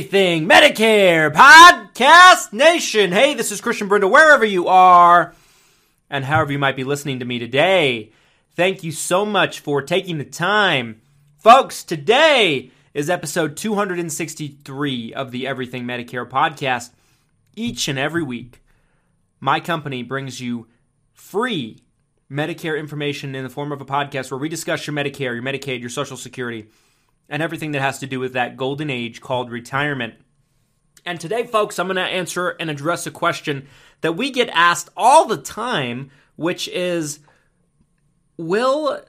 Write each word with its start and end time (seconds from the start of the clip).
Everything 0.00 0.48
Medicare 0.48 1.30
Podcast 1.30 2.54
Nation? 2.54 3.12
Hey, 3.12 3.34
this 3.34 3.52
is 3.52 3.60
Christian 3.60 3.86
Brindle, 3.86 4.10
wherever 4.10 4.46
you 4.46 4.66
are, 4.66 5.34
and 6.08 6.24
however 6.24 6.52
you 6.52 6.58
might 6.58 6.74
be 6.74 6.84
listening 6.84 7.18
to 7.18 7.26
me 7.26 7.38
today. 7.38 8.10
Thank 8.56 8.82
you 8.82 8.92
so 8.92 9.26
much 9.26 9.60
for 9.60 9.82
taking 9.82 10.16
the 10.16 10.24
time. 10.24 11.02
Folks, 11.36 11.84
today 11.84 12.70
is 12.94 13.10
episode 13.10 13.58
263 13.58 15.12
of 15.12 15.32
the 15.32 15.46
Everything 15.46 15.84
Medicare 15.84 16.26
podcast. 16.26 16.92
Each 17.54 17.86
and 17.86 17.98
every 17.98 18.22
week, 18.22 18.62
my 19.38 19.60
company 19.60 20.02
brings 20.02 20.40
you 20.40 20.66
free 21.12 21.82
Medicare 22.32 22.80
information 22.80 23.34
in 23.34 23.44
the 23.44 23.50
form 23.50 23.70
of 23.70 23.82
a 23.82 23.86
podcast 23.86 24.30
where 24.30 24.40
we 24.40 24.48
discuss 24.48 24.86
your 24.86 24.96
Medicare, 24.96 25.34
your 25.34 25.42
Medicaid, 25.42 25.80
your 25.80 25.90
Social 25.90 26.16
Security 26.16 26.68
and 27.30 27.42
everything 27.42 27.70
that 27.72 27.80
has 27.80 28.00
to 28.00 28.06
do 28.06 28.20
with 28.20 28.34
that 28.34 28.56
golden 28.56 28.90
age 28.90 29.20
called 29.20 29.50
retirement. 29.50 30.14
And 31.06 31.18
today, 31.18 31.46
folks, 31.46 31.78
I'm 31.78 31.86
going 31.86 31.96
to 31.96 32.02
answer 32.02 32.50
and 32.60 32.68
address 32.68 33.06
a 33.06 33.10
question 33.10 33.68
that 34.02 34.12
we 34.12 34.30
get 34.30 34.50
asked 34.52 34.90
all 34.96 35.26
the 35.26 35.38
time, 35.38 36.10
which 36.36 36.68
is 36.68 37.20
Will 38.36 39.02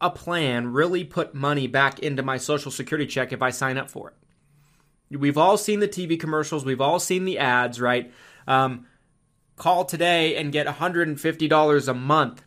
a 0.00 0.10
plan 0.10 0.72
really 0.72 1.04
put 1.04 1.34
money 1.34 1.66
back 1.66 1.98
into 2.00 2.22
my 2.22 2.36
Social 2.36 2.70
Security 2.70 3.06
check 3.06 3.32
if 3.32 3.42
I 3.42 3.50
sign 3.50 3.78
up 3.78 3.90
for 3.90 4.10
it? 4.10 5.18
We've 5.18 5.38
all 5.38 5.56
seen 5.56 5.80
the 5.80 5.88
TV 5.88 6.18
commercials, 6.18 6.64
we've 6.64 6.80
all 6.80 7.00
seen 7.00 7.24
the 7.24 7.38
ads, 7.38 7.80
right? 7.80 8.12
Um, 8.46 8.86
call 9.56 9.84
today 9.84 10.36
and 10.36 10.52
get 10.52 10.66
$150 10.66 11.88
a 11.88 11.94
month 11.94 12.44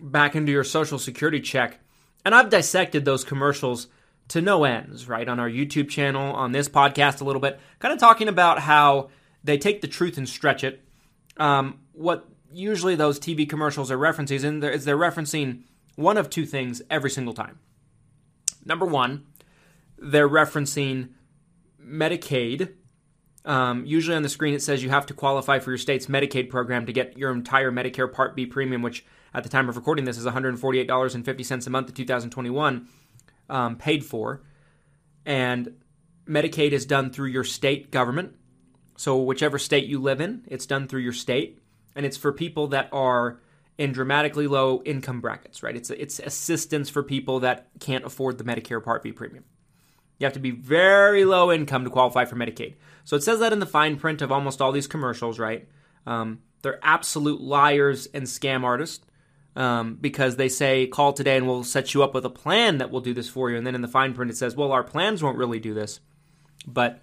back 0.00 0.34
into 0.36 0.52
your 0.52 0.64
Social 0.64 0.98
Security 0.98 1.40
check. 1.40 1.78
And 2.24 2.34
I've 2.34 2.50
dissected 2.50 3.04
those 3.04 3.24
commercials 3.24 3.88
to 4.28 4.42
no 4.42 4.64
ends, 4.64 5.08
right? 5.08 5.28
On 5.28 5.40
our 5.40 5.48
YouTube 5.48 5.88
channel, 5.88 6.34
on 6.34 6.52
this 6.52 6.68
podcast, 6.68 7.20
a 7.20 7.24
little 7.24 7.40
bit, 7.40 7.58
kind 7.78 7.92
of 7.92 7.98
talking 7.98 8.28
about 8.28 8.60
how 8.60 9.10
they 9.42 9.58
take 9.58 9.80
the 9.80 9.88
truth 9.88 10.18
and 10.18 10.28
stretch 10.28 10.64
it. 10.64 10.82
Um, 11.38 11.80
what 11.92 12.28
usually 12.52 12.94
those 12.94 13.18
TV 13.18 13.48
commercials 13.48 13.90
are 13.90 13.98
referencing 13.98 14.62
is 14.72 14.84
they're 14.84 14.96
referencing 14.96 15.62
one 15.96 16.16
of 16.16 16.30
two 16.30 16.46
things 16.46 16.82
every 16.90 17.10
single 17.10 17.34
time. 17.34 17.58
Number 18.64 18.86
one, 18.86 19.26
they're 19.98 20.28
referencing 20.28 21.10
Medicaid. 21.82 22.74
Um, 23.44 23.86
usually 23.86 24.16
on 24.16 24.22
the 24.22 24.28
screen 24.28 24.52
it 24.52 24.62
says 24.62 24.82
you 24.82 24.90
have 24.90 25.06
to 25.06 25.14
qualify 25.14 25.58
for 25.58 25.70
your 25.70 25.78
state's 25.78 26.06
Medicaid 26.06 26.50
program 26.50 26.84
to 26.86 26.92
get 26.92 27.16
your 27.16 27.32
entire 27.32 27.72
Medicare 27.72 28.12
Part 28.12 28.36
B 28.36 28.44
premium, 28.44 28.82
which 28.82 29.06
at 29.32 29.42
the 29.42 29.48
time 29.48 29.68
of 29.68 29.76
recording 29.76 30.04
this 30.04 30.18
is 30.18 30.26
$148.50 30.26 31.66
a 31.66 31.70
month 31.70 31.88
in 31.88 31.94
2021 31.94 32.88
um, 33.48 33.76
paid 33.76 34.04
for, 34.04 34.42
and 35.24 35.74
Medicaid 36.28 36.72
is 36.72 36.86
done 36.86 37.10
through 37.10 37.28
your 37.28 37.44
state 37.44 37.90
government. 37.90 38.34
So, 38.96 39.16
whichever 39.18 39.58
state 39.58 39.86
you 39.86 40.00
live 40.00 40.20
in, 40.20 40.42
it's 40.46 40.66
done 40.66 40.88
through 40.88 41.02
your 41.02 41.12
state, 41.12 41.60
and 41.94 42.04
it's 42.04 42.16
for 42.16 42.32
people 42.32 42.68
that 42.68 42.88
are 42.92 43.40
in 43.78 43.92
dramatically 43.92 44.48
low 44.48 44.82
income 44.84 45.20
brackets, 45.20 45.62
right? 45.62 45.76
It's 45.76 45.90
it's 45.90 46.18
assistance 46.18 46.90
for 46.90 47.02
people 47.02 47.40
that 47.40 47.68
can't 47.78 48.04
afford 48.04 48.38
the 48.38 48.44
Medicare 48.44 48.82
Part 48.82 49.02
B 49.02 49.12
premium. 49.12 49.44
You 50.18 50.24
have 50.24 50.34
to 50.34 50.40
be 50.40 50.50
very 50.50 51.24
low 51.24 51.52
income 51.52 51.84
to 51.84 51.90
qualify 51.90 52.24
for 52.24 52.34
Medicaid. 52.34 52.74
So 53.04 53.16
it 53.16 53.22
says 53.22 53.38
that 53.38 53.52
in 53.52 53.60
the 53.60 53.66
fine 53.66 53.96
print 53.96 54.20
of 54.20 54.32
almost 54.32 54.60
all 54.60 54.72
these 54.72 54.88
commercials, 54.88 55.38
right? 55.38 55.68
Um, 56.06 56.40
they're 56.62 56.80
absolute 56.82 57.40
liars 57.40 58.08
and 58.12 58.24
scam 58.24 58.64
artists 58.64 59.06
um, 59.56 59.96
because 60.00 60.36
they 60.36 60.48
say 60.48 60.86
call 60.86 61.12
today 61.12 61.36
and 61.36 61.46
we'll 61.46 61.64
set 61.64 61.94
you 61.94 62.02
up 62.02 62.14
with 62.14 62.24
a 62.24 62.30
plan 62.30 62.78
that 62.78 62.90
will 62.90 63.00
do 63.00 63.14
this 63.14 63.28
for 63.28 63.50
you. 63.50 63.56
And 63.56 63.66
then 63.66 63.74
in 63.74 63.82
the 63.82 63.88
fine 63.88 64.14
print 64.14 64.30
it 64.30 64.36
says, 64.36 64.56
well, 64.56 64.72
our 64.72 64.84
plans 64.84 65.22
won't 65.22 65.38
really 65.38 65.60
do 65.60 65.74
this, 65.74 66.00
but 66.66 67.02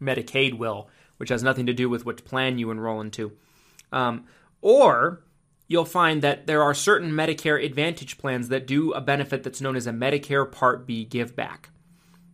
Medicaid 0.00 0.56
will, 0.56 0.88
which 1.18 1.28
has 1.30 1.42
nothing 1.42 1.66
to 1.66 1.74
do 1.74 1.88
with 1.88 2.04
which 2.04 2.24
plan 2.24 2.58
you 2.58 2.70
enroll 2.70 3.00
into. 3.00 3.32
Um, 3.92 4.24
or 4.60 5.22
you'll 5.66 5.84
find 5.84 6.22
that 6.22 6.46
there 6.46 6.62
are 6.62 6.74
certain 6.74 7.12
Medicare 7.12 7.62
Advantage 7.62 8.18
plans 8.18 8.48
that 8.48 8.66
do 8.66 8.92
a 8.92 9.00
benefit 9.00 9.42
that's 9.42 9.60
known 9.60 9.76
as 9.76 9.86
a 9.86 9.92
Medicare 9.92 10.50
Part 10.50 10.86
B 10.86 11.04
give 11.04 11.36
back. 11.36 11.70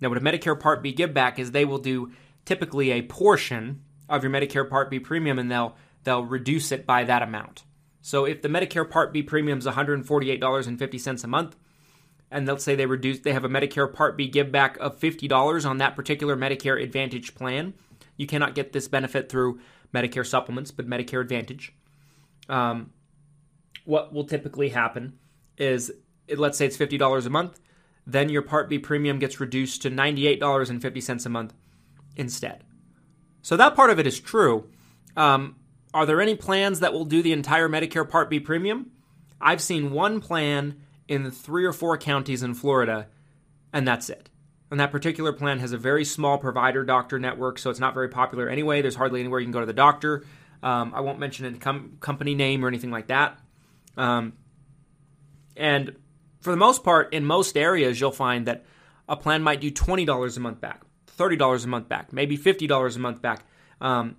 Now, 0.01 0.09
what 0.09 0.19
a 0.19 0.21
Medicare 0.21 0.59
Part 0.59 0.83
B 0.83 0.93
give 0.93 1.13
back 1.13 1.39
is 1.39 1.51
they 1.51 1.65
will 1.65 1.79
do 1.79 2.13
typically 2.45 2.91
a 2.91 3.03
portion 3.03 3.83
of 4.09 4.23
your 4.23 4.33
Medicare 4.33 4.69
Part 4.69 4.91
B 4.91 4.99
premium 4.99 5.39
and 5.39 5.51
they'll 5.51 5.77
they'll 6.05 6.25
reduce 6.25 6.71
it 6.71 6.87
by 6.87 7.05
that 7.05 7.23
amount. 7.23 7.65
So 8.05 8.27
if 8.27 8.43
the 8.43 8.51
Medicare 8.51 8.89
Part 8.89 9.15
B 9.15 9.23
premium 9.23 9.59
is 9.59 9.65
$148.50 9.65 11.25
a 11.25 11.27
month, 11.27 11.57
and 12.31 12.47
let's 12.47 12.63
say 12.63 12.75
they 12.75 12.85
reduce 12.85 13.21
they 13.21 13.33
have 13.33 13.47
a 13.47 13.49
Medicare 13.49 13.91
Part 13.91 14.19
B 14.19 14.29
give 14.29 14.53
back 14.53 14.77
of 14.77 15.01
$50 15.01 15.65
on 15.65 15.79
that 15.79 15.97
particular 15.97 16.37
Medicare 16.37 16.83
Advantage 16.83 17.35
plan, 17.35 17.73
you 18.19 18.27
cannot 18.27 18.55
get 18.55 18.75
this 18.75 18.89
benefit 18.89 19.31
through 19.31 19.59
Medicare 19.95 20.27
supplements, 20.27 20.71
but 20.71 20.87
Medicare 20.87 21.23
Advantage. 21.23 21.73
Um, 22.47 22.93
what 23.87 24.13
will 24.13 24.25
typically 24.25 24.69
happen 24.69 25.19
is 25.57 25.91
let's 26.37 26.59
say 26.59 26.67
it's 26.67 26.77
$50 26.77 27.25
a 27.25 27.31
month, 27.31 27.59
then 28.07 28.29
your 28.29 28.43
Part 28.43 28.69
B 28.69 28.79
premium 28.79 29.19
gets 29.19 29.41
reduced 29.41 29.81
to 29.81 29.91
$98.50 29.91 31.25
a 31.25 31.29
month 31.31 31.55
instead. 32.17 32.65
So 33.41 33.57
that 33.57 33.75
part 33.75 33.89
of 33.89 33.99
it 33.99 34.07
is 34.07 34.21
true. 34.21 34.69
Um, 35.17 35.57
are 35.95 36.05
there 36.05 36.21
any 36.21 36.35
plans 36.35 36.81
that 36.81 36.93
will 36.93 37.05
do 37.05 37.23
the 37.23 37.33
entire 37.33 37.69
Medicare 37.69 38.09
Part 38.09 38.29
B 38.29 38.41
premium? 38.41 38.91
I've 39.41 39.63
seen 39.63 39.93
one 39.93 40.21
plan 40.21 40.81
in 41.07 41.31
three 41.31 41.65
or 41.65 41.73
four 41.73 41.97
counties 41.97 42.43
in 42.43 42.55
Florida, 42.55 43.07
and 43.73 43.87
that's 43.87 44.11
it. 44.11 44.29
And 44.71 44.81
that 44.81 44.91
particular 44.91 45.33
plan 45.33 45.61
has 45.61 45.73
a 45.73 45.79
very 45.79 46.05
small 46.05 46.37
provider 46.37 46.85
doctor 46.85 47.21
network, 47.21 47.59
so 47.59 47.71
it's 47.71 47.79
not 47.79 47.95
very 47.95 48.09
popular 48.09 48.49
anyway. 48.49 48.83
There's 48.83 48.97
hardly 48.97 49.21
anywhere 49.21 49.39
you 49.39 49.47
can 49.47 49.53
go 49.53 49.61
to 49.61 49.67
the 49.67 49.73
doctor. 49.73 50.25
Um, 50.65 50.93
I 50.95 51.01
won't 51.01 51.21
mention 51.21 51.47
a 51.47 51.59
com- 51.59 51.99
company 52.01 52.35
name 52.35 52.65
or 52.65 52.69
anything 52.69 52.91
like 52.91 53.07
that. 53.07 53.39
Um, 53.97 54.33
and 55.57 55.95
for 56.41 56.51
the 56.51 56.57
most 56.57 56.83
part, 56.83 57.13
in 57.13 57.25
most 57.25 57.57
areas, 57.57 58.01
you'll 58.01 58.11
find 58.11 58.47
that 58.47 58.65
a 59.09 59.17
plan 59.17 59.43
might 59.43 59.61
do 59.61 59.71
$20 59.71 60.37
a 60.37 60.41
month 60.41 60.61
back, 60.61 60.83
$30 61.17 61.65
a 61.65 61.69
month 61.69 61.89
back, 61.89 62.13
maybe 62.13 62.37
$50 62.37 62.97
a 62.97 62.99
month 62.99 63.23
back. 63.23 63.45
Um, 63.81 64.17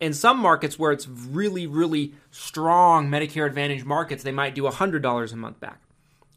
in 0.00 0.12
some 0.12 0.38
markets 0.38 0.78
where 0.78 0.92
it's 0.92 1.08
really, 1.08 1.66
really 1.66 2.14
strong 2.30 3.08
Medicare 3.08 3.46
Advantage 3.46 3.84
markets, 3.84 4.22
they 4.22 4.32
might 4.32 4.54
do 4.54 4.62
$100 4.62 5.32
a 5.32 5.36
month 5.36 5.60
back. 5.60 5.80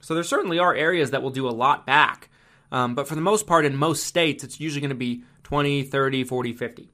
So 0.01 0.13
there 0.13 0.23
certainly 0.23 0.59
are 0.59 0.73
areas 0.73 1.11
that 1.11 1.21
will 1.21 1.29
do 1.29 1.47
a 1.47 1.51
lot 1.51 1.85
back. 1.85 2.29
Um, 2.71 2.95
but 2.95 3.07
for 3.07 3.15
the 3.15 3.21
most 3.21 3.47
part, 3.47 3.65
in 3.65 3.75
most 3.75 4.03
states, 4.05 4.43
it's 4.43 4.59
usually 4.59 4.81
going 4.81 4.89
to 4.89 4.95
be 4.95 5.23
20, 5.43 5.83
30, 5.83 6.23
40, 6.23 6.53
50. 6.53 6.89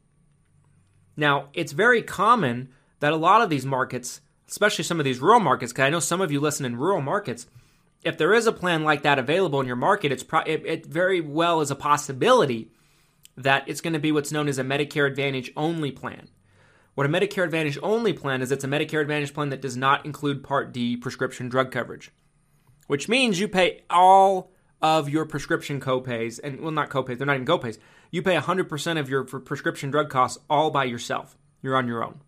Now, 1.18 1.50
it's 1.54 1.72
very 1.72 2.02
common 2.02 2.70
that 3.00 3.14
a 3.14 3.18
lot 3.18 3.42
of 3.42 3.50
these 3.50 3.66
markets, 3.66 4.22
especially 4.50 4.84
some 4.84 5.00
of 5.00 5.04
these 5.04 5.20
rural 5.20 5.40
markets, 5.40 5.72
because 5.72 5.86
I 5.86 5.90
know 5.90 6.00
some 6.00 6.22
of 6.22 6.32
you 6.32 6.40
listen 6.40 6.66
in 6.66 6.78
rural 6.78 7.02
markets, 7.02 7.48
if 8.04 8.18
there 8.18 8.34
is 8.34 8.48
a 8.48 8.52
plan 8.52 8.84
like 8.84 9.04
that 9.04 9.20
available 9.20 9.60
in 9.60 9.68
your 9.68 9.76
market, 9.76 10.12
it's 10.12 10.24
pro- 10.24 10.42
it, 10.42 10.64
it 10.66 10.86
very 10.86 11.22
well 11.22 11.62
is 11.62 11.72
a 11.72 11.76
possibility 11.76 12.72
that 13.38 13.68
it's 13.68 13.82
going 13.82 13.94
to 13.94 14.00
be 14.00 14.12
what's 14.12 14.32
known 14.32 14.48
as 14.48 14.60
a 14.60 14.64
Medicare 14.64 15.08
Advantage 15.08 15.52
only 15.58 15.92
plan. 15.92 16.30
What 16.96 17.06
a 17.06 17.10
Medicare 17.10 17.44
Advantage 17.44 17.78
only 17.84 18.14
plan 18.14 18.42
is 18.42 18.54
it's 18.54 18.64
a 18.64 18.68
Medicare 18.68 19.02
Advantage 19.02 19.34
plan 19.34 19.50
that 19.50 19.62
does 19.62 19.76
not 19.76 20.06
include 20.06 20.44
Part 20.44 20.72
D 20.72 20.96
prescription 20.96 21.50
drug 21.50 21.70
coverage, 21.70 22.12
which 22.88 23.10
means 23.10 23.38
you 23.38 23.50
pay 23.50 23.82
all 23.90 24.52
of 24.82 25.10
your 25.10 25.26
prescription 25.26 25.82
copays, 25.82 26.40
and 26.42 26.62
well, 26.62 26.72
not 26.72 26.90
copays, 26.90 27.18
they're 27.18 27.28
not 27.28 27.36
even 27.36 27.46
copays. 27.46 27.78
You 28.12 28.22
pay 28.22 28.38
100% 28.38 29.00
of 29.00 29.10
your 29.10 29.26
prescription 29.26 29.92
drug 29.92 30.10
costs 30.10 30.42
all 30.50 30.72
by 30.72 30.86
yourself. 30.86 31.38
You're 31.62 31.76
on 31.76 31.88
your 31.88 32.02
own. 32.02 32.22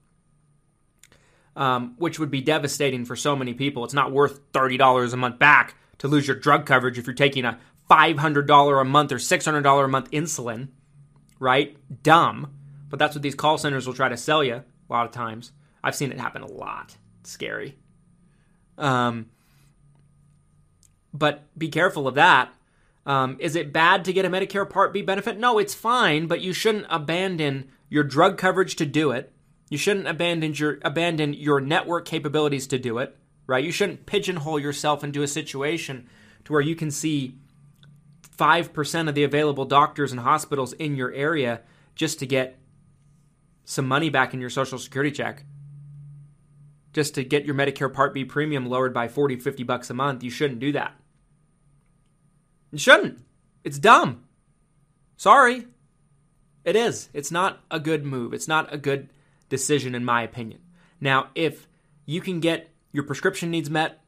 Um, 1.56 1.96
which 1.98 2.20
would 2.20 2.30
be 2.30 2.42
devastating 2.42 3.06
for 3.06 3.16
so 3.16 3.36
many 3.36 3.54
people. 3.54 3.86
It's 3.86 3.94
not 3.94 4.12
worth 4.12 4.52
$30 4.52 5.14
a 5.14 5.18
month 5.18 5.40
back 5.40 5.76
to 6.00 6.08
lose 6.08 6.28
your 6.28 6.36
drug 6.36 6.66
coverage 6.66 6.98
if 6.98 7.08
you're 7.08 7.14
taking 7.14 7.46
a 7.46 7.58
$500 7.90 8.82
a 8.82 8.84
month 8.84 9.12
or 9.14 9.18
$600 9.18 9.86
a 9.86 9.88
month 9.88 10.12
insulin, 10.12 10.70
right? 11.40 11.78
Dumb. 12.04 12.57
But 12.90 13.00
that's 13.00 13.16
what 13.16 13.22
these 13.22 13.36
call 13.36 13.58
centers 13.58 13.86
will 13.86 13.94
try 13.94 14.10
to 14.10 14.18
sell 14.18 14.44
you 14.44 14.56
a 14.56 14.64
lot 14.90 15.06
of 15.06 15.12
times. 15.12 15.52
I've 15.84 15.96
seen 15.96 16.12
it 16.12 16.20
happen 16.20 16.42
a 16.42 16.48
lot. 16.48 16.96
It's 17.22 17.32
scary. 17.32 17.78
Um, 18.78 19.28
but 21.14 21.46
be 21.58 21.70
careful 21.70 22.08
of 22.08 22.16
that. 22.16 22.54
Um, 23.06 23.38
is 23.40 23.56
it 23.56 23.72
bad 23.72 24.06
to 24.06 24.14
get 24.14 24.26
a 24.26 24.30
Medicare 24.30 24.70
Part 24.70 24.94
B 24.94 25.02
benefit? 25.02 25.40
No, 25.40 25.60
it's 25.60 25.74
fine, 25.74 26.28
but 26.28 26.42
you 26.42 26.52
shouldn't 26.52 26.88
abandon 26.90 27.70
your 27.90 28.04
drug 28.04 28.38
coverage 28.38 28.76
to 28.78 28.86
do 28.86 29.12
it. 29.12 29.32
You 29.70 29.78
shouldn't 29.78 30.08
abandon 30.08 30.54
your 30.54 30.80
abandon 30.84 31.34
your 31.34 31.60
network 31.62 32.06
capabilities 32.06 32.68
to 32.68 32.80
do 32.80 32.98
it, 32.98 33.18
right? 33.48 33.64
You 33.64 33.72
shouldn't 33.72 34.06
pigeonhole 34.06 34.60
yourself 34.60 35.04
into 35.04 35.24
a 35.24 35.28
situation 35.28 36.08
to 36.46 36.54
where 36.54 36.62
you 36.62 36.76
can 36.76 36.92
see 36.92 37.36
5% 38.38 39.10
of 39.10 39.16
the 39.16 39.24
available 39.24 39.66
doctors 39.66 40.12
and 40.12 40.22
hospitals 40.22 40.74
in 40.74 40.96
your 40.96 41.12
area 41.12 41.62
just 41.96 42.20
to 42.20 42.26
get 42.26 42.60
some 43.70 43.86
money 43.86 44.10
back 44.10 44.34
in 44.34 44.40
your 44.40 44.50
social 44.50 44.80
security 44.80 45.12
check. 45.12 45.44
Just 46.94 47.16
to 47.16 47.24
get 47.24 47.46
your 47.46 47.54
Medicare 47.54 47.94
Part 47.94 48.14
B 48.14 48.24
premium 48.24 48.66
lowered 48.66 48.94
by 48.94 49.10
40, 49.10 49.36
50 49.36 49.64
bucks 49.64 49.90
a 49.90 49.94
month. 49.94 50.24
You 50.24 50.32
shouldn't 50.32 50.62
do 50.62 50.72
that. 50.72 50.96
You 52.72 52.80
shouldn't. 52.80 53.20
It's 53.66 53.78
dumb. 53.78 54.24
Sorry. 55.18 55.68
It 56.64 56.78
is. 56.78 57.10
It's 57.14 57.30
not 57.30 57.60
a 57.70 57.80
good 57.80 58.06
move. 58.06 58.34
It's 58.34 58.48
not 58.48 58.74
a 58.74 58.78
good 58.78 59.10
decision, 59.50 59.96
in 59.96 60.06
my 60.06 60.24
opinion. 60.24 60.62
Now, 61.02 61.28
if 61.36 61.68
you 62.06 62.22
can 62.22 62.40
get 62.40 62.70
your 62.94 63.04
prescription 63.04 63.52
needs 63.52 63.70
met, 63.70 64.02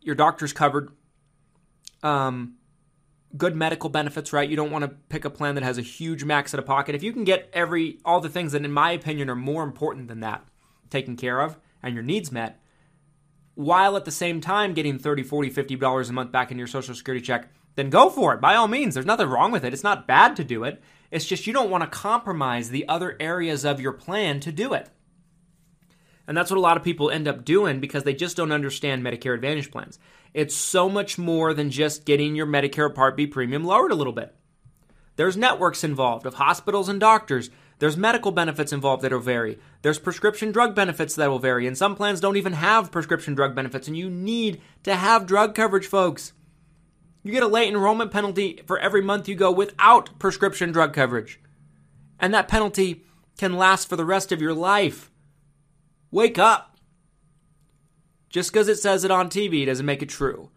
your 0.00 0.14
doctor's 0.14 0.52
covered, 0.52 0.90
um, 2.04 2.54
good 3.36 3.56
medical 3.56 3.90
benefits, 3.90 4.32
right? 4.32 4.48
You 4.48 4.56
don't 4.56 4.70
want 4.70 4.82
to 4.82 4.88
pick 5.08 5.24
a 5.24 5.30
plan 5.30 5.54
that 5.56 5.64
has 5.64 5.78
a 5.78 5.82
huge 5.82 6.24
max 6.24 6.54
out 6.54 6.58
of 6.58 6.66
pocket. 6.66 6.94
If 6.94 7.02
you 7.02 7.12
can 7.12 7.24
get 7.24 7.50
every 7.52 7.98
all 8.04 8.20
the 8.20 8.28
things 8.28 8.52
that 8.52 8.64
in 8.64 8.72
my 8.72 8.90
opinion 8.92 9.30
are 9.30 9.36
more 9.36 9.62
important 9.62 10.08
than 10.08 10.20
that 10.20 10.44
taken 10.90 11.16
care 11.16 11.40
of 11.40 11.56
and 11.82 11.94
your 11.94 12.04
needs 12.04 12.30
met, 12.32 12.60
while 13.54 13.96
at 13.96 14.04
the 14.04 14.10
same 14.10 14.40
time 14.40 14.74
getting 14.74 14.98
30, 14.98 15.22
40, 15.22 15.50
50 15.50 15.76
dollars 15.76 16.10
a 16.10 16.12
month 16.12 16.32
back 16.32 16.50
in 16.50 16.58
your 16.58 16.66
social 16.66 16.94
security 16.94 17.24
check, 17.24 17.50
then 17.74 17.90
go 17.90 18.10
for 18.10 18.34
it. 18.34 18.40
By 18.40 18.54
all 18.54 18.68
means, 18.68 18.94
there's 18.94 19.06
nothing 19.06 19.28
wrong 19.28 19.50
with 19.50 19.64
it. 19.64 19.72
It's 19.72 19.84
not 19.84 20.06
bad 20.06 20.36
to 20.36 20.44
do 20.44 20.64
it. 20.64 20.82
It's 21.10 21.26
just 21.26 21.46
you 21.46 21.52
don't 21.52 21.70
want 21.70 21.84
to 21.84 21.90
compromise 21.90 22.70
the 22.70 22.88
other 22.88 23.16
areas 23.20 23.64
of 23.64 23.80
your 23.80 23.92
plan 23.92 24.40
to 24.40 24.52
do 24.52 24.72
it. 24.72 24.90
And 26.26 26.36
that's 26.36 26.50
what 26.50 26.58
a 26.58 26.60
lot 26.60 26.76
of 26.76 26.82
people 26.82 27.10
end 27.10 27.28
up 27.28 27.44
doing 27.44 27.80
because 27.80 28.02
they 28.02 28.14
just 28.14 28.36
don't 28.36 28.52
understand 28.52 29.02
Medicare 29.02 29.34
Advantage 29.34 29.70
plans. 29.70 29.98
It's 30.34 30.56
so 30.56 30.88
much 30.88 31.18
more 31.18 31.54
than 31.54 31.70
just 31.70 32.04
getting 32.04 32.34
your 32.34 32.46
Medicare 32.46 32.92
Part 32.92 33.16
B 33.16 33.26
premium 33.26 33.64
lowered 33.64 33.92
a 33.92 33.96
little 33.96 34.12
bit. 34.12 34.34
There's 35.16 35.36
networks 35.36 35.84
involved 35.84 36.26
of 36.26 36.34
hospitals 36.34 36.88
and 36.88 37.00
doctors. 37.00 37.50
There's 37.78 37.96
medical 37.96 38.32
benefits 38.32 38.72
involved 38.72 39.02
that 39.02 39.12
will 39.12 39.20
vary. 39.20 39.58
There's 39.82 39.98
prescription 39.98 40.52
drug 40.52 40.74
benefits 40.74 41.14
that 41.14 41.30
will 41.30 41.38
vary. 41.38 41.66
And 41.66 41.76
some 41.76 41.94
plans 41.94 42.20
don't 42.20 42.36
even 42.36 42.54
have 42.54 42.92
prescription 42.92 43.34
drug 43.34 43.54
benefits, 43.54 43.86
and 43.86 43.96
you 43.96 44.10
need 44.10 44.60
to 44.82 44.94
have 44.94 45.26
drug 45.26 45.54
coverage, 45.54 45.86
folks. 45.86 46.32
You 47.22 47.32
get 47.32 47.42
a 47.42 47.48
late 47.48 47.68
enrollment 47.68 48.10
penalty 48.10 48.60
for 48.66 48.78
every 48.78 49.02
month 49.02 49.28
you 49.28 49.34
go 49.34 49.50
without 49.50 50.18
prescription 50.18 50.72
drug 50.72 50.92
coverage. 50.92 51.40
And 52.20 52.32
that 52.32 52.48
penalty 52.48 53.04
can 53.36 53.54
last 53.54 53.88
for 53.88 53.96
the 53.96 54.04
rest 54.04 54.32
of 54.32 54.40
your 54.40 54.54
life. 54.54 55.10
Wake 56.16 56.38
up. 56.38 56.78
Just 58.30 58.50
because 58.50 58.68
it 58.68 58.78
says 58.78 59.04
it 59.04 59.10
on 59.10 59.28
TV 59.28 59.66
doesn't 59.66 59.84
make 59.84 60.02
it 60.02 60.08
true. 60.08 60.48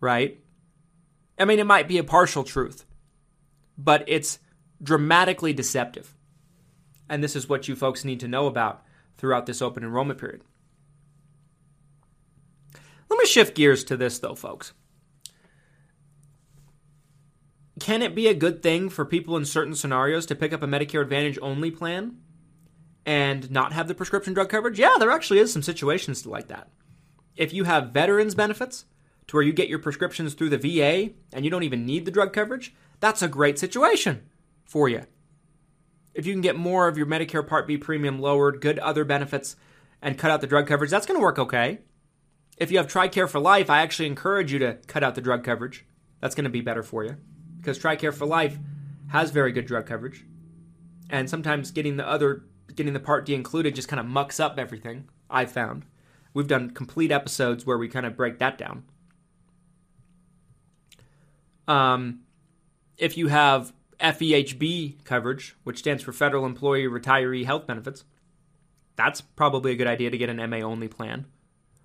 Right? 0.00 0.40
I 1.38 1.44
mean, 1.44 1.60
it 1.60 1.66
might 1.66 1.86
be 1.86 1.98
a 1.98 2.02
partial 2.02 2.42
truth, 2.42 2.84
but 3.78 4.02
it's 4.08 4.40
dramatically 4.82 5.52
deceptive. 5.52 6.16
And 7.08 7.22
this 7.22 7.36
is 7.36 7.48
what 7.48 7.68
you 7.68 7.76
folks 7.76 8.04
need 8.04 8.18
to 8.18 8.26
know 8.26 8.48
about 8.48 8.82
throughout 9.18 9.46
this 9.46 9.62
open 9.62 9.84
enrollment 9.84 10.18
period. 10.18 10.42
Let 13.08 13.20
me 13.20 13.26
shift 13.26 13.54
gears 13.54 13.84
to 13.84 13.96
this, 13.96 14.18
though, 14.18 14.34
folks. 14.34 14.72
Can 17.78 18.02
it 18.02 18.16
be 18.16 18.26
a 18.26 18.34
good 18.34 18.64
thing 18.64 18.88
for 18.88 19.04
people 19.04 19.36
in 19.36 19.44
certain 19.44 19.76
scenarios 19.76 20.26
to 20.26 20.34
pick 20.34 20.52
up 20.52 20.64
a 20.64 20.66
Medicare 20.66 21.02
Advantage 21.02 21.38
only 21.40 21.70
plan 21.70 22.16
and 23.06 23.50
not 23.50 23.72
have 23.72 23.88
the 23.88 23.94
prescription 23.94 24.34
drug 24.34 24.50
coverage? 24.50 24.78
Yeah, 24.78 24.96
there 24.98 25.10
actually 25.10 25.38
is 25.38 25.52
some 25.52 25.62
situations 25.62 26.26
like 26.26 26.48
that. 26.48 26.68
If 27.36 27.54
you 27.54 27.64
have 27.64 27.92
veterans 27.92 28.34
benefits 28.34 28.84
to 29.28 29.36
where 29.36 29.44
you 29.44 29.52
get 29.52 29.68
your 29.68 29.78
prescriptions 29.78 30.34
through 30.34 30.50
the 30.50 30.58
VA 30.58 31.14
and 31.32 31.44
you 31.44 31.50
don't 31.50 31.62
even 31.62 31.86
need 31.86 32.04
the 32.04 32.10
drug 32.10 32.32
coverage, 32.32 32.74
that's 33.00 33.22
a 33.22 33.28
great 33.28 33.58
situation 33.58 34.28
for 34.64 34.88
you. 34.88 35.02
If 36.14 36.26
you 36.26 36.32
can 36.32 36.40
get 36.40 36.56
more 36.56 36.88
of 36.88 36.98
your 36.98 37.06
Medicare 37.06 37.46
Part 37.46 37.66
B 37.66 37.76
premium 37.76 38.18
lowered, 38.18 38.60
good 38.60 38.78
other 38.80 39.04
benefits, 39.04 39.54
and 40.02 40.18
cut 40.18 40.30
out 40.30 40.40
the 40.40 40.46
drug 40.46 40.66
coverage, 40.66 40.90
that's 40.90 41.06
going 41.06 41.18
to 41.18 41.22
work 41.22 41.38
okay. 41.38 41.80
If 42.56 42.70
you 42.70 42.78
have 42.78 42.86
TRICARE 42.86 43.28
for 43.28 43.38
life, 43.38 43.68
I 43.68 43.82
actually 43.82 44.06
encourage 44.06 44.50
you 44.50 44.58
to 44.60 44.78
cut 44.86 45.04
out 45.04 45.14
the 45.14 45.20
drug 45.20 45.44
coverage. 45.44 45.84
That's 46.20 46.34
going 46.34 46.44
to 46.44 46.50
be 46.50 46.62
better 46.62 46.82
for 46.82 47.04
you 47.04 47.16
because 47.58 47.78
TRICARE 47.78 48.14
for 48.14 48.26
Life 48.26 48.58
has 49.08 49.30
very 49.30 49.52
good 49.52 49.66
drug 49.66 49.86
coverage, 49.86 50.24
and 51.10 51.28
sometimes 51.28 51.70
getting 51.70 51.96
the 51.96 52.08
other 52.08 52.44
getting 52.76 52.92
the 52.92 53.00
Part 53.00 53.26
D 53.26 53.34
included 53.34 53.74
just 53.74 53.88
kind 53.88 54.00
of 54.00 54.06
mucks 54.06 54.38
up 54.38 54.58
everything. 54.58 55.08
I've 55.28 55.50
found 55.50 55.84
we've 56.34 56.46
done 56.46 56.70
complete 56.70 57.10
episodes 57.10 57.66
where 57.66 57.78
we 57.78 57.88
kind 57.88 58.06
of 58.06 58.16
break 58.16 58.38
that 58.38 58.58
down. 58.58 58.84
Um, 61.66 62.20
if 62.96 63.16
you 63.16 63.28
have 63.28 63.72
FEHB 63.98 65.04
coverage, 65.04 65.56
which 65.64 65.78
stands 65.78 66.02
for 66.02 66.12
Federal 66.12 66.46
Employee 66.46 66.84
Retiree 66.84 67.44
Health 67.44 67.66
Benefits, 67.66 68.04
that's 68.94 69.20
probably 69.20 69.72
a 69.72 69.76
good 69.76 69.86
idea 69.86 70.10
to 70.10 70.18
get 70.18 70.28
an 70.28 70.50
MA 70.50 70.58
only 70.58 70.88
plan. 70.88 71.26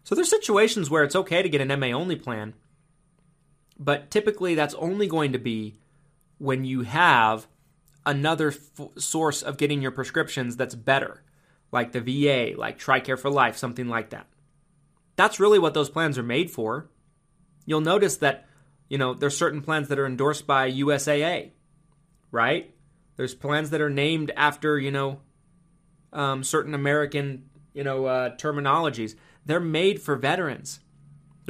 So 0.03 0.13
there's 0.13 0.29
situations 0.29 0.89
where 0.89 1.03
it's 1.03 1.15
okay 1.15 1.41
to 1.41 1.49
get 1.49 1.61
an 1.61 1.79
MA 1.79 1.88
only 1.88 2.15
plan 2.15 2.53
but 3.81 4.11
typically 4.11 4.53
that's 4.53 4.75
only 4.75 5.07
going 5.07 5.33
to 5.33 5.39
be 5.39 5.73
when 6.38 6.63
you 6.63 6.81
have 6.81 7.47
another 8.06 8.50
f- 8.50 8.88
source 8.98 9.42
of 9.42 9.57
getting 9.57 9.81
your 9.81 9.92
prescriptions 9.92 10.57
that's 10.57 10.75
better, 10.75 11.24
like 11.71 11.92
the 11.92 12.01
VA, 12.01 12.57
like 12.57 12.80
TRICARE 12.80 13.19
for 13.19 13.30
Life, 13.30 13.57
something 13.57 13.88
like 13.88 14.09
that. 14.09 14.27
That's 15.15 15.39
really 15.39 15.59
what 15.59 15.74
those 15.74 15.89
plans 15.89 16.18
are 16.18 16.24
made 16.24 16.51
for. 16.51 16.89
You'll 17.65 17.81
notice 17.81 18.18
that, 18.18 18.48
you 18.89 18.98
know, 18.98 19.13
there's 19.13 19.38
certain 19.38 19.62
plans 19.62 19.88
that 19.89 20.00
are 20.00 20.06
endorsed 20.06 20.48
by 20.48 20.71
USAA, 20.71 21.51
right? 22.31 22.74
There's 23.18 23.36
plans 23.36 23.69
that 23.69 23.81
are 23.81 23.89
named 23.89 24.31
after, 24.36 24.80
you 24.80 24.92
know, 24.92 25.19
um, 26.13 26.44
certain 26.44 26.74
American, 26.74 27.50
you 27.74 27.83
know, 27.83 28.06
uh, 28.06 28.36
terminologies. 28.36 29.15
They're 29.45 29.59
made 29.59 30.01
for 30.01 30.15
veterans. 30.15 30.80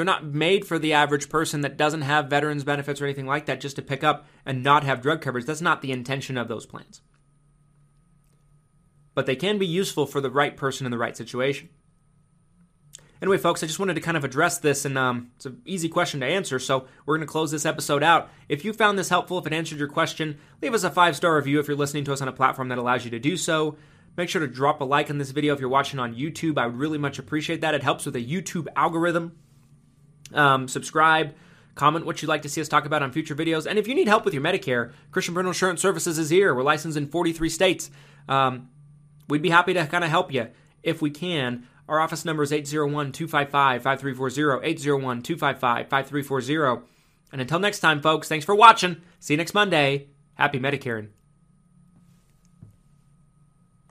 They're 0.02 0.06
not 0.08 0.26
made 0.26 0.66
for 0.66 0.80
the 0.80 0.94
average 0.94 1.30
person 1.30 1.62
that 1.62 1.78
doesn't 1.78 2.02
have 2.02 2.28
veterans 2.28 2.64
benefits 2.64 3.00
or 3.00 3.06
anything 3.06 3.28
like 3.28 3.46
that 3.46 3.62
just 3.62 3.76
to 3.76 3.84
pick 3.84 4.04
up 4.04 4.26
and 4.48 4.64
not 4.64 4.84
have 4.84 5.00
drug 5.00 5.22
coverage. 5.22 5.46
That's 5.46 5.62
not 5.62 5.84
the 5.84 5.92
intention 5.92 6.40
of 6.40 6.48
those 6.48 6.66
plans. 6.66 7.02
But 9.14 9.28
they 9.28 9.36
can 9.36 9.60
be 9.60 9.68
useful 9.68 10.08
for 10.08 10.20
the 10.20 10.32
right 10.32 10.58
person 10.58 10.88
in 10.88 10.92
the 10.92 10.98
right 10.98 11.16
situation. 11.16 11.70
Anyway, 13.22 13.38
folks, 13.38 13.62
I 13.62 13.68
just 13.68 13.78
wanted 13.78 13.94
to 13.94 14.02
kind 14.02 14.18
of 14.18 14.24
address 14.24 14.58
this, 14.58 14.86
and 14.86 14.98
um, 14.98 15.30
it's 15.36 15.46
an 15.46 15.62
easy 15.68 15.88
question 15.88 16.22
to 16.22 16.26
answer, 16.26 16.58
so 16.58 16.88
we're 17.06 17.18
going 17.18 17.28
to 17.28 17.32
close 17.32 17.52
this 17.52 17.68
episode 17.68 18.02
out. 18.02 18.32
If 18.50 18.66
you 18.66 18.74
found 18.74 18.98
this 18.98 19.10
helpful, 19.10 19.38
if 19.38 19.46
it 19.46 19.54
answered 19.54 19.78
your 19.78 19.88
question, 19.88 20.40
leave 20.64 20.74
us 20.74 20.84
a 20.84 20.90
five 20.90 21.16
star 21.16 21.36
review 21.36 21.60
if 21.60 21.68
you're 21.68 21.78
listening 21.78 22.06
to 22.06 22.14
us 22.14 22.24
on 22.24 22.28
a 22.28 22.34
platform 22.34 22.70
that 22.70 22.80
allows 22.80 23.06
you 23.06 23.12
to 23.12 23.20
do 23.20 23.38
so. 23.38 23.78
Make 24.18 24.30
sure 24.30 24.42
to 24.42 24.48
drop 24.48 24.82
a 24.82 24.84
like 24.84 25.12
on 25.12 25.20
this 25.20 25.30
video 25.30 25.54
if 25.54 25.60
you're 25.60 25.70
watching 25.70 26.00
on 26.00 26.16
YouTube. 26.16 26.58
I 26.58 26.66
would 26.66 26.78
really 26.78 26.98
much 26.98 27.20
appreciate 27.20 27.62
that. 27.62 27.76
It 27.76 27.84
helps 27.84 28.06
with 28.06 28.16
the 28.16 28.26
YouTube 28.26 28.66
algorithm. 28.76 29.38
Um, 30.34 30.68
subscribe, 30.68 31.34
comment 31.76 32.06
what 32.06 32.22
you'd 32.22 32.30
like 32.30 32.42
to 32.44 32.50
see 32.50 32.62
us 32.62 32.68
talk 32.68 32.86
about 32.86 33.04
on 33.04 33.12
future 33.12 33.36
videos. 33.36 33.66
And 33.66 33.80
if 33.80 33.88
you 33.88 33.96
need 33.96 34.08
help 34.08 34.26
with 34.26 34.34
your 34.34 34.44
Medicare, 34.44 34.92
Christian 35.12 35.34
Brindle 35.34 35.52
Insurance 35.52 35.82
Services 35.82 36.18
is 36.18 36.30
here. 36.30 36.54
We're 36.54 36.64
licensed 36.64 36.98
in 36.98 37.08
43 37.08 37.50
states. 37.50 37.90
Um, 38.28 38.70
we'd 39.28 39.42
be 39.42 39.50
happy 39.50 39.74
to 39.74 39.86
kind 39.88 40.04
of 40.04 40.10
help 40.10 40.34
you 40.34 40.48
if 40.84 41.02
we 41.02 41.10
can. 41.10 41.68
Our 41.88 42.00
office 42.00 42.24
number 42.24 42.44
is 42.44 42.54
801 42.54 43.12
255 43.12 43.84
5340, 43.84 44.66
801 44.66 45.22
255 45.22 45.90
5340. 45.90 46.88
And 47.32 47.42
until 47.42 47.60
next 47.60 47.80
time, 47.80 48.02
folks, 48.02 48.28
thanks 48.28 48.46
for 48.46 48.56
watching. 48.56 49.02
See 49.20 49.34
you 49.34 49.38
next 49.38 49.54
Monday. 49.54 50.08
Happy 50.36 50.60
Medicaring. 50.60 51.21